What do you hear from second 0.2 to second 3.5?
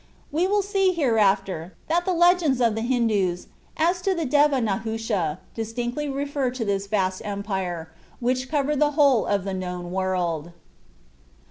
We will see hereafter that the legends of the Hindoos